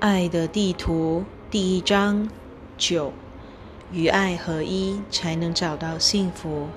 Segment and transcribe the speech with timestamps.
[0.00, 2.28] 爱的地图第一章
[2.76, 3.12] 九，
[3.90, 6.68] 与爱合一，才能找到幸福。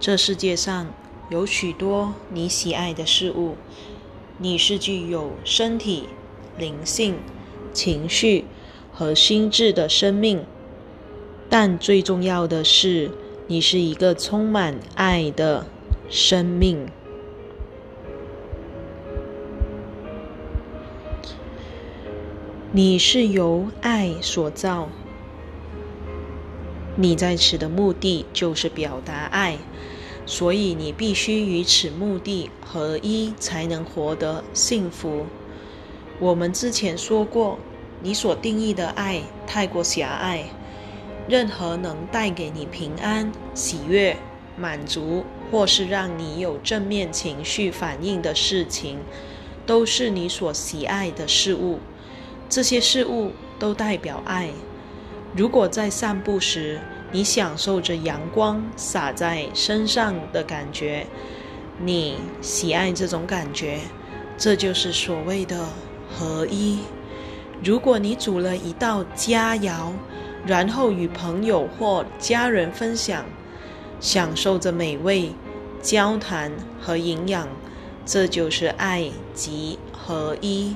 [0.00, 0.88] 这世界上
[1.30, 3.54] 有许多你喜爱的事物，
[4.38, 6.08] 你是具有身体、
[6.58, 7.18] 灵性、
[7.72, 8.44] 情绪
[8.92, 10.44] 和心智的生命，
[11.48, 13.12] 但最重要的是，
[13.46, 15.64] 你是一个充满爱的
[16.10, 16.88] 生命。
[22.70, 24.90] 你是由爱所造，
[26.96, 29.56] 你在此的目的就是表达爱，
[30.26, 35.24] 所以你必须与此目的合一，才能获得幸福。
[36.20, 37.58] 我们之前说过，
[38.02, 40.44] 你所定义的爱太过狭隘，
[41.26, 44.14] 任何能带给你平安、喜悦、
[44.58, 48.98] 满足，或是让你有正面情绪反应的事情，
[49.64, 51.78] 都是你所喜爱的事物。
[52.48, 54.50] 这些事物都代表爱。
[55.36, 56.80] 如果在散步时，
[57.12, 61.06] 你享受着阳光洒在身上的感觉，
[61.78, 63.78] 你喜爱这种感觉，
[64.36, 65.66] 这就是所谓的
[66.10, 66.78] 合一。
[67.62, 69.92] 如果你煮了一道佳肴，
[70.46, 73.24] 然后与朋友或家人分享，
[74.00, 75.32] 享受着美味、
[75.82, 77.48] 交谈和营养，
[78.06, 80.74] 这就是爱及合一。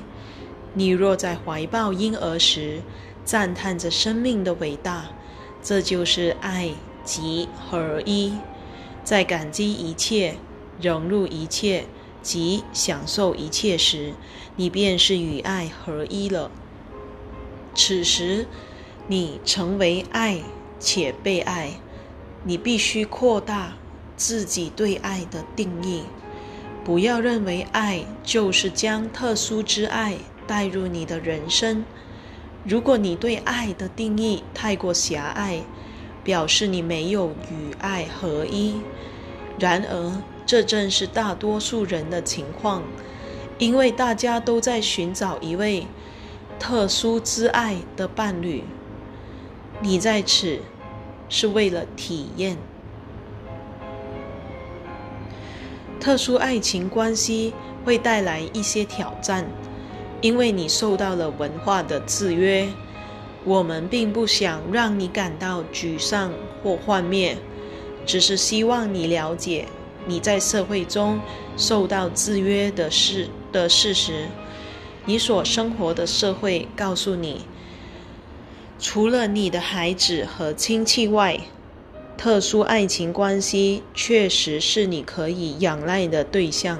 [0.73, 2.81] 你若在怀抱婴儿时
[3.23, 5.05] 赞叹着生命的伟大，
[5.61, 6.71] 这就是爱
[7.03, 8.33] 及合一；
[9.03, 10.35] 在感激一切、
[10.81, 11.85] 融入一切
[12.21, 14.13] 及享受一切时，
[14.55, 16.49] 你便是与爱合一了。
[17.75, 18.47] 此时，
[19.07, 20.41] 你成为爱
[20.79, 21.71] 且被爱。
[22.45, 23.73] 你必须扩大
[24.17, 26.03] 自己对爱的定义，
[26.83, 30.17] 不要认为爱就是将特殊之爱。
[30.47, 31.85] 带入你的人生。
[32.65, 35.61] 如果你对爱的定义太过狭隘，
[36.23, 38.75] 表示你没有与爱合一。
[39.59, 42.83] 然而，这正是大多数人的情况，
[43.57, 45.85] 因为大家都在寻找一位
[46.57, 48.63] 特殊之爱的伴侣。
[49.81, 50.59] 你在此
[51.27, 52.57] 是为了体验
[55.99, 57.53] 特殊爱情关系，
[57.83, 59.45] 会带来一些挑战。
[60.23, 62.69] 因为你受到了文化的制约，
[63.43, 66.31] 我们并不想让你感到沮丧
[66.63, 67.37] 或幻灭，
[68.05, 69.65] 只是希望你了解
[70.07, 71.19] 你在社会中
[71.57, 74.29] 受到制约的事的事实。
[75.03, 77.41] 你所生活的社会告诉你，
[78.79, 81.37] 除了你的孩子和亲戚外，
[82.17, 86.79] 特殊爱情关系确实是你可以仰赖的对象，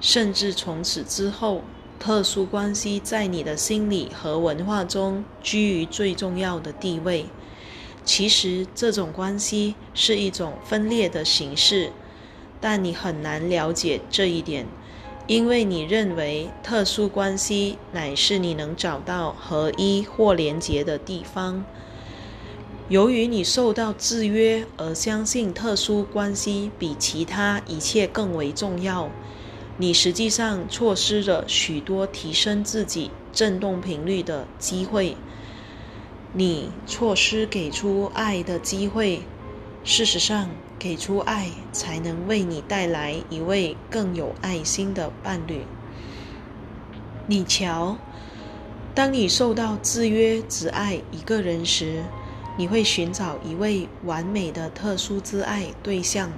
[0.00, 1.64] 甚至从此之后。
[1.98, 7.26] 特殊关系在你的心理和文化中居于最重要的地位。
[8.04, 11.90] 其实，这种关系是一种分裂的形式，
[12.60, 14.66] 但你很难了解这一点，
[15.26, 21.64] 因为你认为特殊关系乃是你能找到合一或连结的地方。
[22.88, 29.10] 由于你受到制约而相信特殊关系比其他一切更为重要。
[29.80, 35.16] 你实际上错失了许多提升自己振动频率的机会，
[36.32, 39.22] 你错失给出爱的机会。
[39.84, 40.50] 事实上，
[40.80, 45.62] 给出爱才能为你带来一位更有爱心的伴侣。
[47.28, 47.96] 你瞧，
[48.96, 52.02] 当你受到制约只爱一个人时，
[52.56, 56.32] 你会寻找一位完美的特殊之爱对象。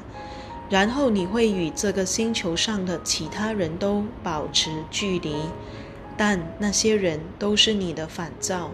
[0.71, 5.35] 然后你会与这个星球上的其他人都保持距离，
[6.17, 8.71] 但那些人都是你的反照，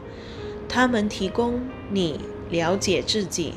[0.69, 1.59] 他们提供
[1.91, 2.21] 你
[2.51, 3.55] 了解自己、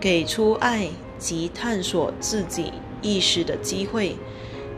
[0.00, 0.88] 给出爱
[1.18, 4.16] 及探索自己意识的机会。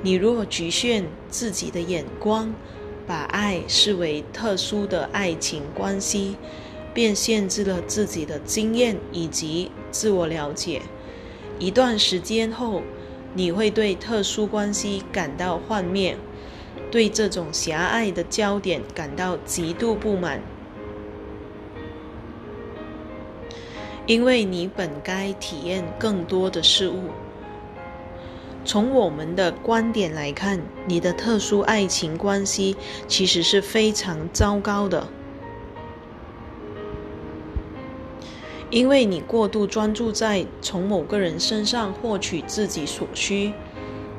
[0.02, 2.54] 你若局限自己的眼光，
[3.06, 6.36] 把爱视为特殊的爱情关系，
[6.92, 10.82] 便限制了自己的经验以及自我了解。
[11.60, 12.82] 一段时间后，
[13.34, 16.16] 你会对特殊关系感到幻灭，
[16.90, 20.40] 对这种狭隘的焦点感到极度不满，
[24.06, 27.10] 因为你本该体验更多的事物。
[28.64, 32.74] 从我们的观点来看，你的特殊爱情关系
[33.06, 35.08] 其实是非常糟糕的。
[38.70, 43.52] 因为你过度专注在从某个人身上获取自己所需，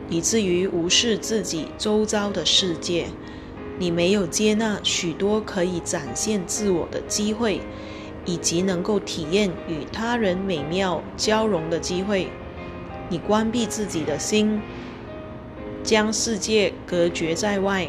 [0.09, 3.05] 以至于无视自己周遭的世界。
[3.79, 7.61] 你没有接纳许多可以展现自我的机会，
[8.25, 12.27] 以及能够体验与他人美妙交融的机会。
[13.09, 14.61] 你关闭自己的心，
[15.81, 17.87] 将世界隔绝在外。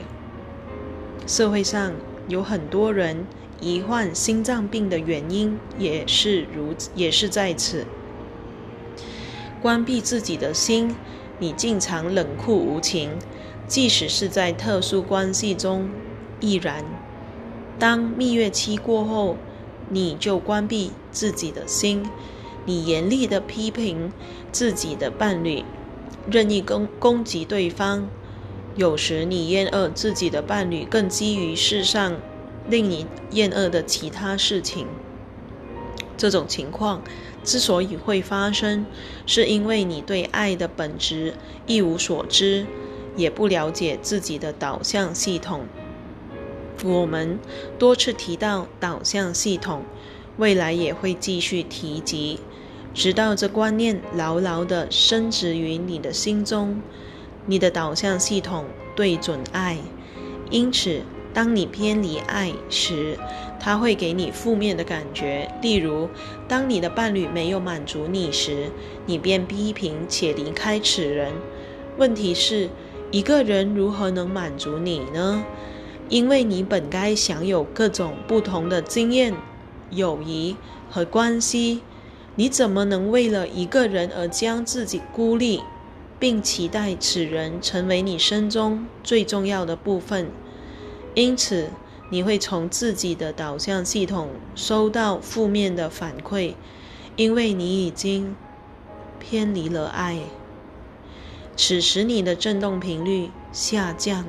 [1.27, 1.93] 社会上
[2.29, 3.27] 有很多人
[3.63, 7.87] 罹患心脏病的原因也是如，也是在此。
[9.63, 10.97] 关闭自己的心，
[11.39, 13.11] 你经常冷酷无情。
[13.69, 15.89] 即使是在特殊关系中，
[16.41, 16.85] 亦然。
[17.79, 19.37] 当蜜月期过后，
[19.89, 22.05] 你就关闭自己的心，
[22.67, 24.13] 你严厉的批评
[24.51, 25.63] 自己的伴侣，
[26.29, 28.09] 任意攻攻击对方。
[28.75, 32.17] 有时你厌恶自己的伴侣，更基于世上
[32.69, 34.87] 令你厌恶的其他事情。
[36.17, 37.03] 这种情况
[37.43, 38.87] 之所以会发生，
[39.27, 41.35] 是因为你对爱的本质
[41.67, 42.67] 一无所知。
[43.15, 45.67] 也不了解自己的导向系统。
[46.83, 47.39] 我们
[47.79, 49.83] 多次提到导向系统，
[50.39, 52.41] 未来也会继续提及，
[52.95, 56.81] 直到这观念牢牢地深植于你的心中。
[57.45, 58.65] 你的导向系统
[58.97, 59.77] 对准爱，
[60.51, 61.03] 因此
[61.35, 63.19] 当你偏离爱时，
[63.59, 65.51] 它会给你负面的感觉。
[65.61, 66.09] 例如，
[66.47, 68.71] 当你的伴侣没有满足你时，
[69.07, 71.33] 你便批评且离开此人。
[71.97, 72.69] 问题是。
[73.11, 75.45] 一个人如何能满足你呢？
[76.09, 79.35] 因为你本该享有各种不同的经验、
[79.91, 80.57] 友谊
[80.89, 81.83] 和关系，
[82.37, 85.61] 你怎么能为了一个人而将自己孤立，
[86.19, 90.31] 并期待此人成为你生中最重要的部分？
[91.15, 91.71] 因此，
[92.11, 96.55] 你会从自己的导向系统收到负面的反馈，
[97.17, 98.35] 因为你已经
[99.21, 100.21] 偏离了爱。
[101.55, 104.25] 此时你的振动频率下降，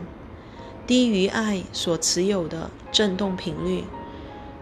[0.85, 3.85] 低于爱所持有的振动频率。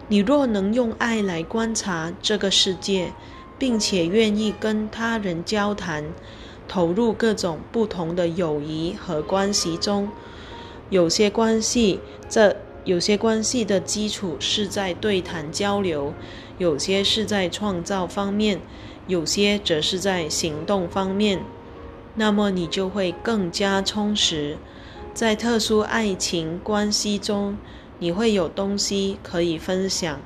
[0.08, 3.12] 你若能用爱来观察这个世界，
[3.58, 6.04] 并且愿意跟他人交谈，
[6.68, 10.08] 投入各种不同的友谊和关系中，
[10.92, 12.54] 有些关系这
[12.84, 16.12] 有些关系的基础是在对谈交流，
[16.58, 18.60] 有些是在创造方面，
[19.06, 21.40] 有些则是在行动方面。
[22.14, 24.58] 那么你就会更加充实，
[25.14, 27.56] 在特殊爱情关系中，
[27.98, 30.20] 你会有东西可以分享，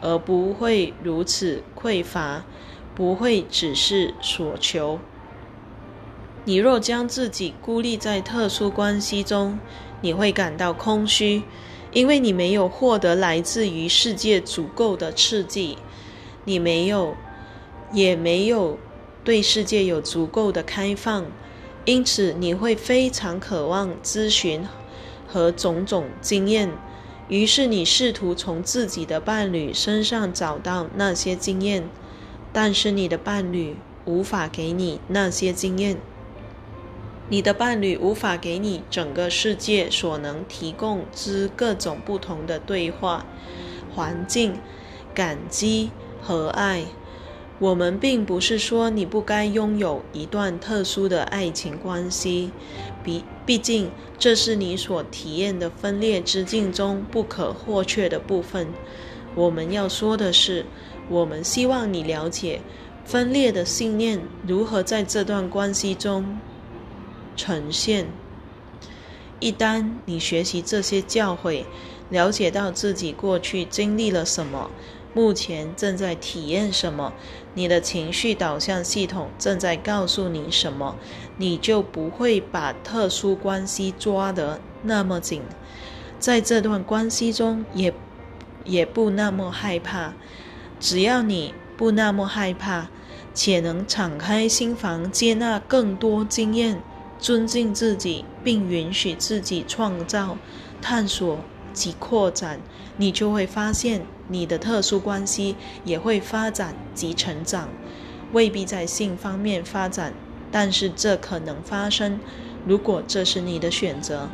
[0.00, 2.44] 而不会如此匮乏，
[2.94, 5.00] 不会只是所求。
[6.44, 9.58] 你若将自己孤立在特殊关系中，
[10.02, 11.42] 你会感到空虚，
[11.92, 15.78] 因为你没有获得来自于世界足够的刺激，
[16.44, 17.16] 你没有，
[17.92, 18.78] 也没有。
[19.24, 21.26] 对世界有足够的开放，
[21.84, 24.66] 因此你会非常渴望咨询
[25.28, 26.72] 和种种经验。
[27.28, 31.88] 于是你试图从自己的伴侣身上找到那些经验，
[32.52, 35.96] 但是你的伴侣无法给你那些经验。
[37.32, 43.24] 你的伴侣无法给你整个世界所能提供之各种不同的对话、
[43.94, 44.58] 环境、
[45.14, 45.90] 感激
[46.20, 46.84] 和爱。
[47.58, 52.50] 我们并不是说你不该拥有一段特殊的爱情关系，
[53.02, 58.68] 毕毕竟这是你所体验的分裂之境中不可或缺的部分。
[59.34, 60.66] 我们要说的是，
[61.08, 62.60] 我们希望你了解
[63.06, 66.38] 分裂的信念如何在这段关系中
[67.36, 68.06] 呈现。
[69.40, 71.64] 一旦你学习这些教诲，
[72.10, 74.70] 了解到自己过去经历了什么。
[75.14, 77.12] 目前正在体验什么？
[77.54, 80.96] 你的情绪导向系统正在告诉你什么？
[81.36, 85.42] 你就不会把特殊关系抓得那么紧，
[86.18, 87.92] 在这段关系中也
[88.64, 90.14] 也不那么害怕。
[90.80, 92.88] 只要你不那么害怕，
[93.34, 96.82] 且能敞开心房，接纳更多经验，
[97.22, 100.36] 尊敬自己，并允许自己创造、
[100.80, 101.38] 探索
[101.72, 102.58] 及扩展，
[102.96, 104.02] 你就会发现。
[104.28, 107.68] 你的特殊关系也会发展及成长，
[108.32, 110.14] 未必在性方面发展，
[110.50, 112.18] 但是这可能发生。
[112.66, 114.28] 如果这是你的选择，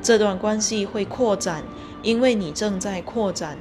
[0.00, 1.62] 这段关系会扩展，
[2.02, 3.58] 因为你正在扩展。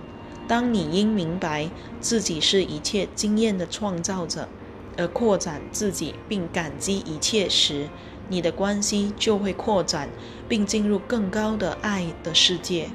[0.48, 4.48] 当你应明白自己是一切经验的创造者，
[4.96, 7.90] 而扩展自己并感激一切时，
[8.30, 10.10] 你的关系就会扩展，
[10.48, 12.90] 并进入更高的爱的世界。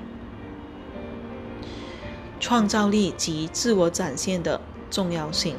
[2.41, 5.57] 创造力及自我展现的重要性。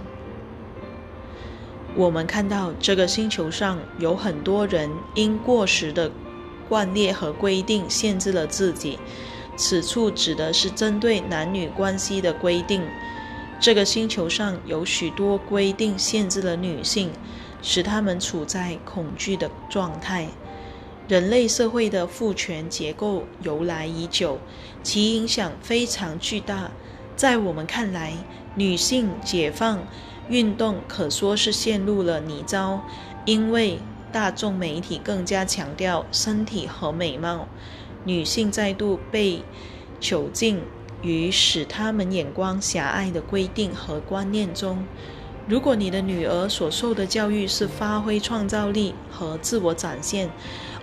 [1.96, 6.12] 我们看到这个星球上有很多人因过时的
[6.70, 8.98] 惯例和规定限制了自己。
[9.58, 12.82] 此处指的是针对男女关系的规定。
[13.60, 17.12] 这个星球上有许多规定限制了女性，
[17.62, 20.28] 使他们处在恐惧的状态。
[21.08, 24.38] 人类社会的父权结构由来已久，
[24.84, 26.70] 其影响非常巨大。
[27.16, 28.14] 在我们看来，
[28.56, 29.80] 女性解放
[30.30, 32.80] 运动可说是陷入了泥沼，
[33.26, 33.80] 因为
[34.12, 37.48] 大众媒体更加强调身体和美貌，
[38.06, 39.44] 女性再度被
[40.00, 40.62] 囚禁
[41.02, 44.86] 于使他们眼光狭隘的规定和观念中。
[45.50, 50.30] 如果你的女儿所受的教育是发挥创造力和自我展现，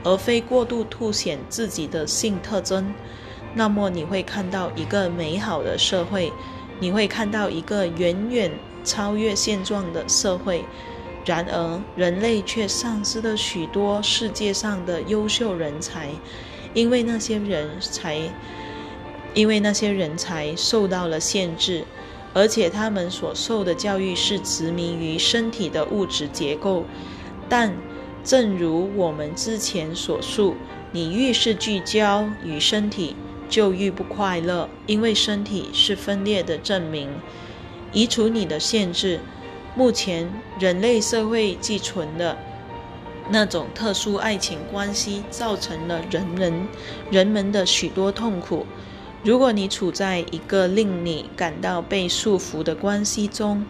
[0.02, 2.92] 而非过度凸显自己的性特征，
[3.54, 6.32] 那么你会看到一个美好的社会，
[6.80, 8.50] 你会看到一个远远
[8.84, 10.64] 超越现状的社会。
[11.24, 16.10] 然而，人类却丧失了许多世界上的优秀人才，
[16.74, 18.18] 因为那些人才，
[19.32, 21.84] 因为那些人才受到了限制，
[22.36, 26.84] 而且他们所受的教育是执迷于身体的物质结构。
[27.48, 27.74] 但，
[28.22, 30.54] 正如我们之前所述，
[30.92, 33.16] 你越是聚焦于身体，
[33.48, 37.08] 就愈不快乐，因为身体是分裂的证明。
[37.90, 39.18] 移除你的限制，
[39.74, 42.36] 目前人类社会寄存的
[43.30, 46.68] 那种特殊爱情关系，造成了人人
[47.10, 48.66] 人们的许多痛苦。
[49.26, 53.66] 如果你处在一个令你感到被束缚的关系中，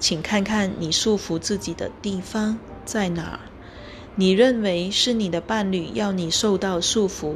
[0.00, 3.40] 请看看你束缚自己的地方在哪儿。
[4.14, 7.34] 你认为是你的伴侣要你受到束缚。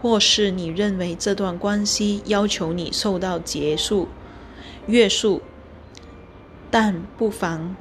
[0.00, 4.08] 或是你认为这段关系要求你受到结束、
[4.86, 5.40] 约束，
[6.70, 7.74] 但不妨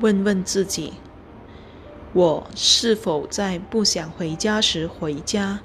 [0.00, 0.94] 问问自己：
[2.14, 5.60] 我是否在不想回家时回家？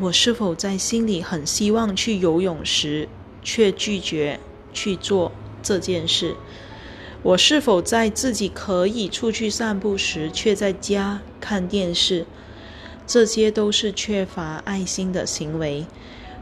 [0.00, 3.06] 我是否在心里很希望去游泳时，
[3.42, 4.40] 却拒绝
[4.72, 5.30] 去做
[5.62, 6.34] 这件事？
[7.22, 12.24] 我是否在自己可以出去散步时，却在家看电视？
[13.06, 15.84] 这些都是缺乏爱心的行为，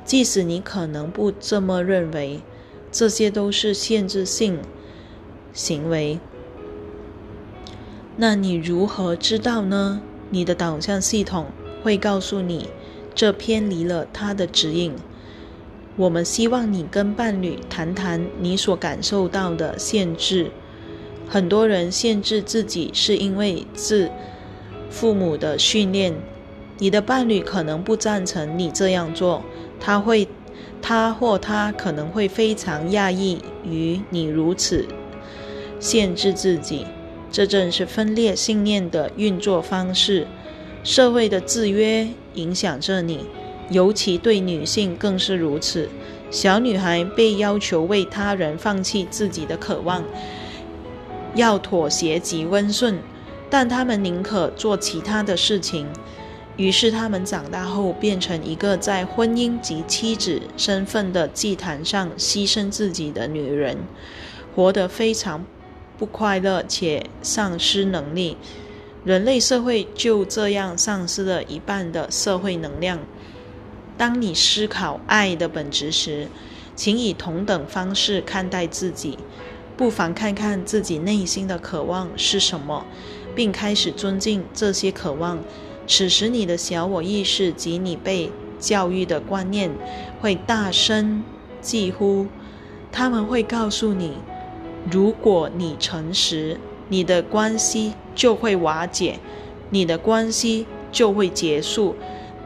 [0.05, 2.41] 即使你可能不这么认为，
[2.93, 4.61] 这些都是限制性
[5.53, 6.21] 行为。
[8.17, 10.01] 那你如何知道呢？
[10.31, 11.47] 你的导向系统
[11.83, 12.69] 会告诉你，
[13.19, 14.95] 这偏离了他的指引。
[15.97, 20.53] 我们希望你跟伴侣谈谈你所感受到的限制。
[21.29, 24.09] 很多人限制自己是因为自
[24.89, 26.15] 父母的训练。
[26.79, 29.43] 你的伴侣可能不赞成你这样做，
[29.81, 30.29] 他会，
[30.81, 34.87] 他或他可能会非常讶异于你如此
[35.81, 36.87] 限制自己。
[37.33, 40.29] 这正是分裂信念的运作方式。
[40.85, 43.27] 社会的制约影响着你，
[43.71, 45.89] 尤其对女性更是如此。
[46.31, 50.05] 小女孩被要求为他人放弃自己的渴望，
[51.35, 52.99] 要妥协及温顺，
[53.49, 55.87] 但他们宁可做其他的事情。
[56.57, 63.77] 于是，他们长大后变成一个在婚姻及妻子身份的祭坛上牺牲自己的女人，
[64.55, 65.47] 活得非常
[65.97, 68.37] 不快乐且丧失能力。
[69.09, 72.99] 人类社会就这样丧失了一半的社会能量。
[73.97, 76.29] 当你思考爱的本质时，
[76.77, 79.17] 请以同等方式看待自己，
[79.79, 82.85] 不妨看看自己内心的渴望是什么，
[83.35, 85.39] 并开始尊敬这些渴望。
[85.87, 89.71] 此时，你的小我意识及你被教育的观念
[90.21, 91.25] 会大声
[91.63, 92.27] 疾呼，
[92.93, 94.19] 他们会告诉你：
[94.91, 96.61] 如果你诚实，
[96.91, 99.21] 你的关系就会瓦解，
[99.71, 101.95] 你的关系就会结束。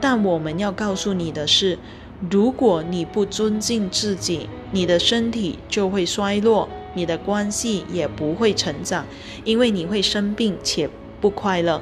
[0.03, 1.79] 但我们要告诉你的是，
[2.31, 9.07] 如果你不尊敬自己，你的身体就会衰落，你的关系也不会成长，
[9.45, 10.91] 因为你会生病且
[11.23, 11.81] 不快乐。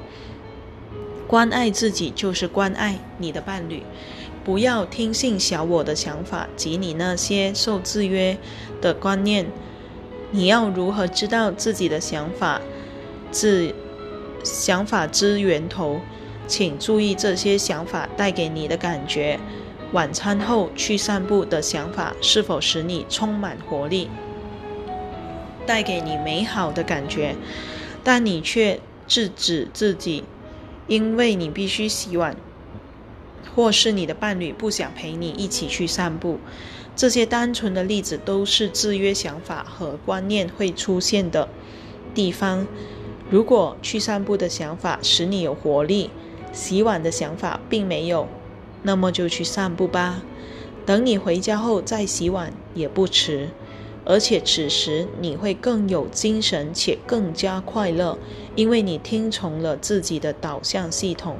[1.27, 3.83] 关爱自己就是关爱你的伴侣，
[4.45, 8.39] 不要听信小我的想法及你那些受制约
[8.81, 9.47] 的观念。
[10.31, 12.61] 你要如何知道自己的想法？
[13.31, 13.75] 自
[14.43, 16.01] 想法之源头，
[16.47, 19.39] 请注意这些想法带给你的感觉。
[19.93, 24.09] 晚餐后去散步的想法是否使你充满活力，
[25.67, 27.35] 带给你美好的感觉？
[28.05, 30.25] 但你却制止自己。
[30.87, 32.35] 因为你必须洗碗，
[33.55, 36.41] 或是你的伴侣不想陪你一起去散步，
[36.97, 41.49] 这些单纯的例子都是制约想法和观念会出现的
[42.13, 42.67] 地方。
[43.31, 46.11] 如果去散步的想法使你有活力，
[46.53, 48.27] 洗碗的想法并没有，
[48.83, 50.23] 那么就去散步吧。
[50.85, 53.51] 等你回家后再洗碗也不迟，
[54.05, 58.19] 而且此时你会更有精神且更加快乐，
[58.57, 61.37] 因为你听从了自己的导向系统。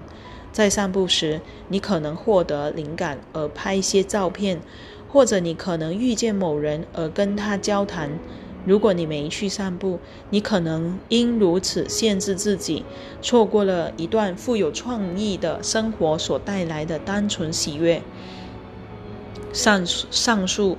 [0.53, 4.61] 在散步时，你可能获得灵感而拍一些照片，
[5.09, 8.11] 或者你可能遇见某人而跟他交谈。
[8.67, 9.99] 如果你没去散步，
[10.31, 12.85] 你可能因如此限制自己，
[13.23, 18.03] 错过了一段富有创意的生活所带来的单纯喜悦。
[19.53, 20.79] 上上述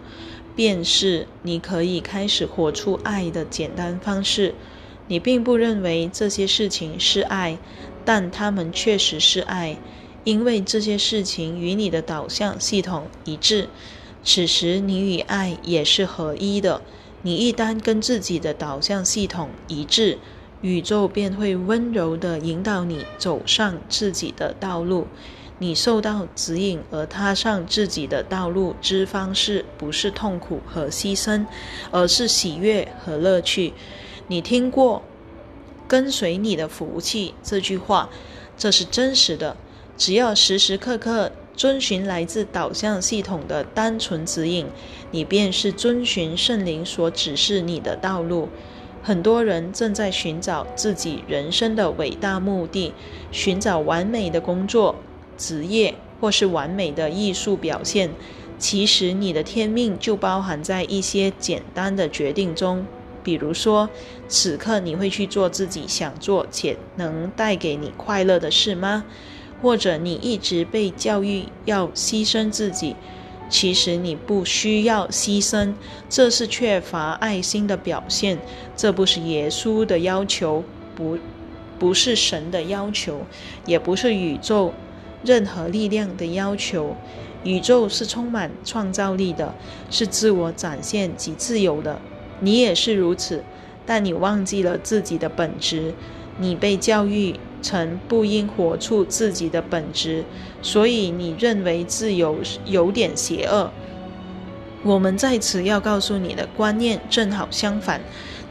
[0.55, 4.53] 便是你可以开始活出爱的简单方式。
[5.07, 7.57] 你并不认为这些事情是爱。
[8.03, 9.77] 但他们确实是爱，
[10.23, 13.69] 因为这些事情与你的导向系统一致。
[14.23, 16.81] 此时你与爱也是合一的。
[17.23, 20.17] 你一旦跟自己的导向系统一致，
[20.61, 25.07] 宇宙便会温柔地引导你走上自己的道路。
[25.59, 31.45] 你受到指引而踏上自己的道路之方式，不是痛苦和牺牲，
[31.91, 33.73] 而是喜悦和乐趣。
[34.27, 35.03] 你听过？
[35.87, 38.09] 跟随你的福气这句话，
[38.57, 39.57] 这是真实的。
[39.97, 44.65] 只要时时刻刻遵循来自导向系统的单纯指引，
[45.12, 48.50] 你便是遵循圣灵所指示你的道路。
[49.03, 52.93] 很多人正在寻找自己人生的伟大目的，
[53.31, 54.96] 寻找完美的工作、
[55.38, 58.12] 职业，或是完美的艺术表现。
[58.60, 62.86] 其实，你的天命就包含在一些简单的决定中。
[63.24, 63.89] 比如说，
[64.27, 69.03] 此刻你会去做自己想做且能带给你快乐的事吗？
[69.62, 72.96] 或者你一直被教育要牺牲自己，
[73.50, 75.74] 其实你不需要牺牲，
[76.10, 78.39] 这是缺乏爱心的表现。
[78.75, 80.63] 这不是耶稣的要求，
[80.96, 81.18] 不，
[81.77, 83.22] 不是神的要求，
[83.65, 84.74] 也不是宇宙
[85.24, 86.95] 任何力量的要求。
[87.43, 89.54] 宇宙是充满创造力的，
[89.89, 92.00] 是自我展现及自由的。
[92.39, 93.43] 你也是如此，
[93.86, 95.93] 但你忘记了自己的本质。
[96.38, 100.24] 你被教育曾不应活出自己的本质，
[100.62, 103.71] 所以你认为自由有点邪恶。
[104.84, 108.02] 我们在此要告诉你的观念正好相反：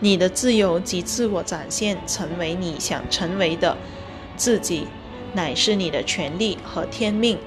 [0.00, 3.76] 你的自由及自我展现，成为你想成为的
[4.36, 4.86] 自己，
[5.34, 7.38] 乃是你的权利和天命。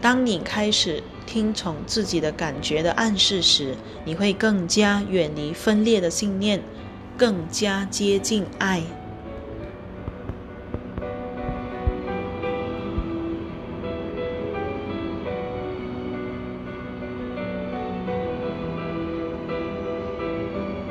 [0.00, 1.02] 当你开始。
[1.26, 6.62] 听从自己的感觉的暗示时，你会更加远离分裂的信念，
[7.16, 8.80] 更加接近爱。